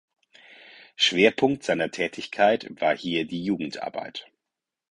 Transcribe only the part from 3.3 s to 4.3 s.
Jugendarbeit.